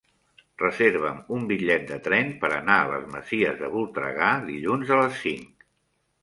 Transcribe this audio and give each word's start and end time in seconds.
Reserva'm 0.61 1.19
un 1.35 1.43
bitllet 1.51 1.85
de 1.91 1.99
tren 2.07 2.31
per 2.45 2.49
anar 2.55 2.79
a 2.85 2.87
les 2.95 3.05
Masies 3.17 3.61
de 3.61 3.71
Voltregà 3.75 4.31
dilluns 4.49 4.95
a 4.97 4.99
les 5.03 5.21
cinc. 5.27 5.71